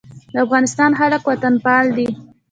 [0.33, 2.07] د افغانستان خلک وطنپال دي